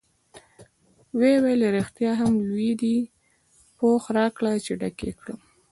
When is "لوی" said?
2.49-2.71